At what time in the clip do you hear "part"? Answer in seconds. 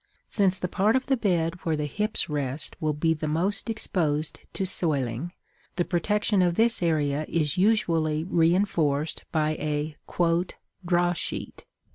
0.67-0.95